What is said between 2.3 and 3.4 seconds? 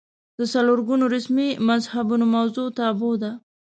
موضوع تابو ده